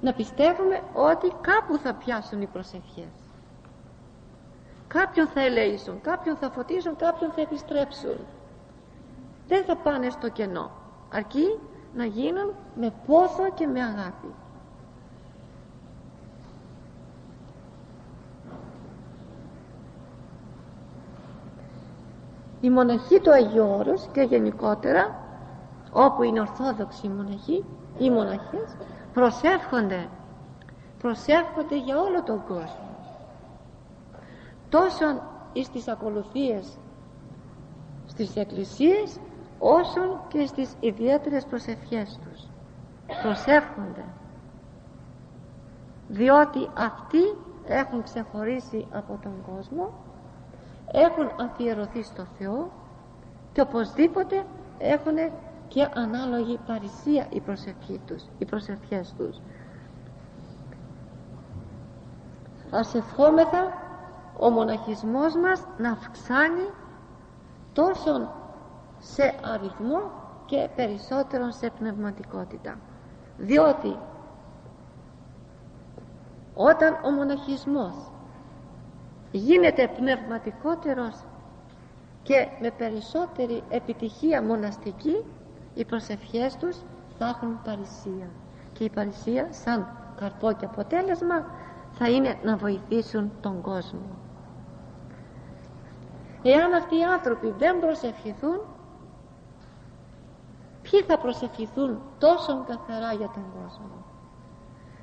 [0.00, 3.12] να πιστεύουμε ότι κάπου θα πιάσουν οι προσευχές.
[4.86, 8.16] Κάποιον θα ελέησουν κάποιον θα φωτίσουν κάποιον θα επιστρέψουν.
[9.46, 10.70] Δεν θα πάνε στο κενό.
[11.12, 11.58] Αρκεί
[11.94, 14.34] να γίνουν με πόθο και με αγάπη
[22.64, 25.14] η μοναχή του Αγίου Όρους και γενικότερα
[25.92, 27.64] όπου είναι ορθόδοξοι οι μοναχοί
[27.98, 28.76] οι μοναχές
[29.12, 30.08] προσεύχονται
[30.98, 32.96] προσεύχονται για όλο τον κόσμο.
[34.68, 35.04] Τόσο
[35.52, 36.78] εις τις ακολουθίες
[38.06, 39.20] στις εκκλησίες
[39.58, 42.48] όσον και στις ιδιαίτερες προσευχές τους.
[43.22, 44.04] Προσεύχονται.
[46.08, 47.36] Διότι αυτοί
[47.66, 49.92] έχουν ξεχωρίσει από τον κόσμο
[50.92, 52.70] έχουν αφιερωθεί στο Θεό
[53.52, 54.44] και οπωσδήποτε
[54.78, 55.16] έχουν
[55.68, 59.40] και ανάλογη παρησία η προσευχή τους, οι προσευχές τους.
[62.70, 63.72] Ας ευχόμεθα
[64.38, 66.68] ο μοναχισμός μας να αυξάνει
[67.72, 68.32] τόσο
[68.98, 70.10] σε αριθμό
[70.46, 72.78] και περισσότερο σε πνευματικότητα.
[73.38, 73.96] Διότι
[76.54, 77.94] όταν ο μοναχισμός
[79.38, 81.24] γίνεται πνευματικότερος
[82.22, 85.24] και με περισσότερη επιτυχία μοναστική
[85.74, 86.76] οι προσευχές τους
[87.18, 88.28] θα έχουν παρησία.
[88.72, 91.46] Και η παρησία σαν καρπό και αποτέλεσμα
[91.92, 94.18] θα είναι να βοηθήσουν τον κόσμο.
[96.42, 98.60] Εάν αυτοί οι άνθρωποι δεν προσευχηθούν
[100.82, 104.04] ποιοι θα προσευχηθούν τόσο καθαρά για τον κόσμο;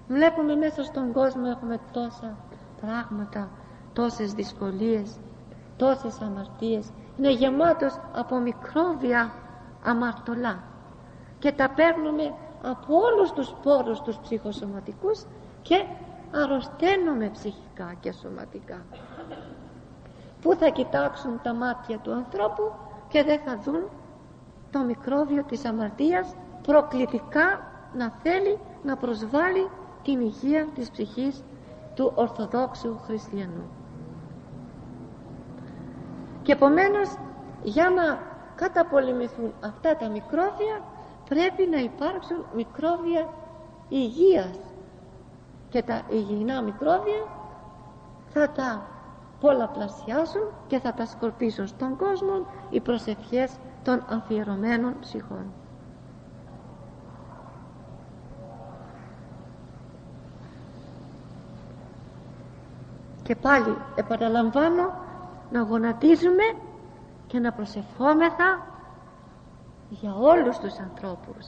[0.08, 2.38] Βλέπουμε μέσα στον κόσμο έχουμε τόσα
[2.82, 3.50] πράγματα
[3.94, 5.20] τόσες δυσκολίες
[5.82, 6.90] τόσες αμαρτίες.
[7.18, 9.34] Είναι γεμάτος από μικρόβια
[9.84, 10.64] αμαρτωλά.
[11.40, 12.34] Και τα παίρνουμε
[12.64, 15.26] από όλους τους πόρους τους ψυχοσωματικούς
[15.62, 15.86] και
[16.36, 18.86] αρρωσταίνουμε ψυχικά και σωματικά.
[20.42, 22.72] Που θα κοιτάξουν τα μάτια του ανθρώπου
[23.08, 23.90] και δεν θα δουν
[24.72, 27.62] το μικρόβιο της αμαρτίας προκλητικά
[27.94, 29.70] να θέλει να προσβάλλει
[30.04, 31.44] την υγεία της ψυχής
[31.96, 33.81] του Ορθοδόξου Χριστιανού
[36.42, 37.18] και επομένως
[37.64, 38.20] για να
[38.56, 40.82] καταπολεμηθούν αυτά τα μικρόβια
[41.30, 43.28] πρέπει να υπάρξουν μικρόβια
[43.90, 44.58] υγείας
[45.70, 47.24] και τα υγιεινά μικρόβια
[48.34, 48.82] θα τα
[49.40, 53.52] πολλαπλασιάσουν και θα τα σκορπίσουν στον κόσμο οι προσευχές
[53.84, 55.54] των αφιερωμένων ψυχών.
[63.24, 64.94] Και πάλι επαναλαμβάνω
[65.52, 66.44] να γονατίζουμε
[67.28, 68.68] και να προσευχόμεθα
[69.90, 71.48] για όλους τους ανθρώπους.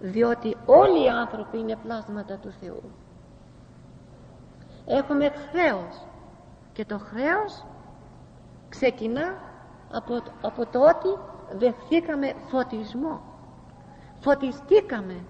[0.00, 2.82] Διότι όλοι οι άνθρωποι είναι πλάσματα του Θεού.
[4.86, 6.06] Έχουμε χρέος
[6.72, 7.64] και το χρέος
[8.68, 9.34] ξεκινά
[9.92, 11.18] από, από το ότι
[11.58, 13.20] δεχθήκαμε φωτισμό.
[14.20, 15.24] Φωτιστήκαμε.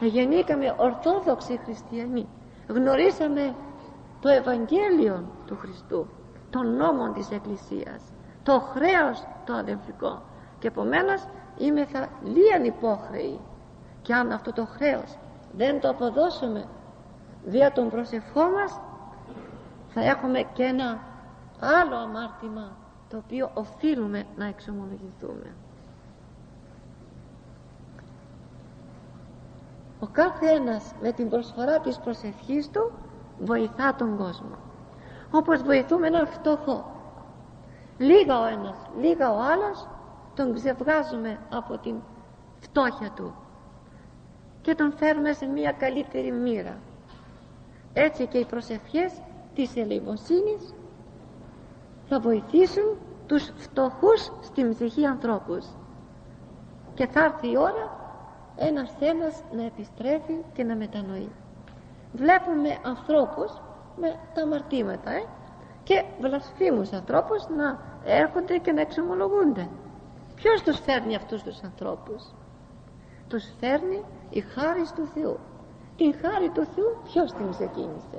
[0.00, 2.28] Γεννήκαμε ορθόδοξοι χριστιανοί.
[2.68, 3.54] Γνωρίσαμε
[4.20, 6.06] το Ευαγγέλιο του Χριστού
[6.50, 8.02] τον νόμο της Εκκλησίας
[8.42, 10.22] το χρέος το αδελφικό.
[10.58, 11.24] Και επομένως
[11.58, 13.40] είμαι θα λίαν υπόχρεοι
[14.02, 15.18] και αν αυτό το χρέος
[15.56, 16.64] δεν το αποδώσουμε
[17.44, 18.80] δια τον προσευχό μας
[19.88, 20.98] θα έχουμε και ένα
[21.60, 22.76] άλλο αμάρτημα
[23.08, 25.54] το οποίο οφείλουμε να εξομολογηθούμε.
[30.00, 32.92] Ο κάθε ένας με την προσφορά της προσευχής του
[33.44, 34.56] βοηθά τον κόσμο.
[35.30, 36.84] Όπως βοηθούμε έναν φτωχό.
[37.98, 39.88] Λίγα ο ένας λίγα ο άλλος
[40.34, 41.94] τον ξεβγάζουμε από την
[42.60, 43.34] φτώχεια του
[44.60, 46.78] και τον φέρουμε σε μια καλύτερη μοίρα.
[47.92, 49.12] Έτσι και οι προσευχές
[49.54, 50.74] της ελεημοσύνης
[52.08, 55.66] θα βοηθήσουν τους φτωχούς στην ψυχή ανθρώπους.
[56.94, 57.98] Και θα έρθει η ώρα
[58.56, 61.30] ένας ένας να επιστρέφει και να μετανοεί
[62.12, 63.52] βλέπουμε ανθρώπους
[63.96, 65.24] με τα αμαρτήματα ε;
[65.82, 69.68] και βλασφήμους ανθρώπους να έρχονται και να εξομολογούνται.
[70.34, 72.34] Ποιος τους φέρνει αυτούς τους ανθρώπους;
[73.28, 75.38] Τους φέρνει η χάρη του Θεού.
[75.96, 78.18] Την χάρη του Θεού ποιος την ξεκίνησε;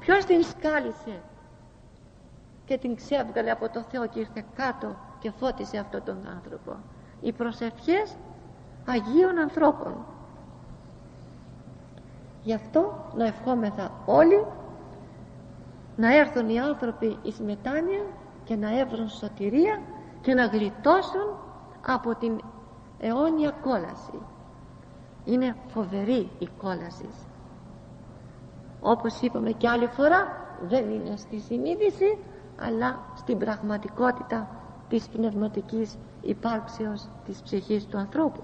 [0.00, 1.22] Ποιος την σκάλισε
[2.64, 6.76] και την ξέβγαλε από το Θεό και ήρθε κάτω και φώτισε αυτόν τον άνθρωπο;
[7.20, 8.16] Οι προσευχές
[8.86, 10.06] Αγίων ανθρώπων
[12.44, 14.46] γι' αυτό να ευχόμεθα όλοι
[15.96, 18.04] να έρθουν οι άνθρωποι εις μετάνοια
[18.44, 19.80] και να έβρουν σωτηρία
[20.20, 21.38] και να γλιτώσουν
[21.86, 22.40] από την
[22.98, 24.22] αιώνια κόλαση.
[25.24, 27.08] Είναι φοβερή η κόλαση.
[28.80, 30.26] Όπως είπαμε και άλλη φορά
[30.68, 32.18] δεν είναι στη συνείδηση
[32.60, 34.48] αλλά στην πραγματικότητα
[34.88, 38.42] της πνευματικής υπάρξεως της ψυχής του ανθρώπου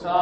[0.00, 0.20] προστατεύουσα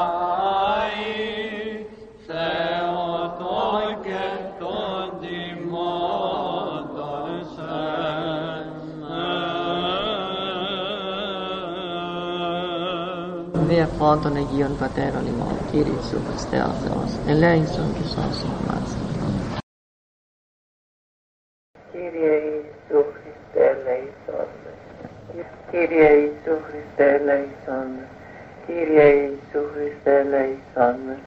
[0.79, 1.87] αη
[2.27, 3.71] Θεοτό
[4.03, 4.25] και
[4.59, 6.47] των τιμώντων
[7.55, 7.77] σε.
[13.67, 18.97] Διεφών των Αγίων Πατέρων ημών, Κύριε Ιησού Χριστέ ο Θεός, ελέησον και σώσον μας.
[21.93, 22.35] Κύριε
[26.13, 28.09] Ιησού Χριστέ, ελέησόν με.
[28.69, 29.29] Κύριε
[30.77, 31.09] Ιησού